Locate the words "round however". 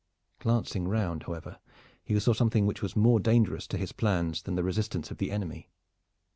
0.87-1.59